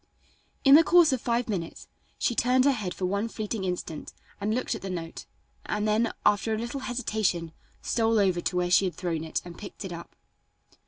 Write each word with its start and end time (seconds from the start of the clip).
In 0.63 0.73
the 0.73 0.83
course 0.83 1.13
of 1.13 1.21
five 1.21 1.47
minutes 1.47 1.87
she 2.17 2.33
turned 2.33 2.65
her 2.65 2.71
head 2.71 2.91
for 2.91 3.05
one 3.05 3.27
fleeting 3.29 3.65
instant 3.65 4.13
and 4.39 4.51
looked 4.55 4.73
at 4.73 4.81
the 4.81 4.89
note, 4.89 5.27
and 5.67 5.87
then, 5.87 6.11
after 6.25 6.55
a 6.55 6.57
little 6.57 6.79
hesitation, 6.79 7.51
stole 7.83 8.17
over 8.17 8.41
to 8.41 8.55
where 8.55 8.71
she 8.71 8.85
had 8.85 8.95
thrown 8.95 9.23
it 9.23 9.43
and 9.45 9.59
picked 9.59 9.85
it 9.85 9.93
up. 9.93 10.15